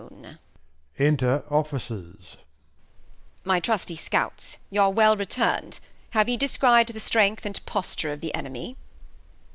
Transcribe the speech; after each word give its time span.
[Enter 0.97 1.43
Officers: 1.51 2.35
My 3.43 3.59
trusty 3.59 3.95
Scouts 3.95 4.57
y'are 4.71 4.89
well 4.89 5.15
return'd; 5.15 5.79
have 6.09 6.27
ye 6.27 6.37
de 6.37 6.47
scry' 6.47 6.83
d 6.83 6.91
The 6.91 6.99
Strength 6.99 7.45
and 7.45 7.63
Posture 7.67 8.11
of 8.11 8.19
the 8.19 8.33
Enemy 8.33 8.77